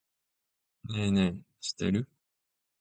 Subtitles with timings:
[0.89, 2.09] ねぇねぇ、知ってる？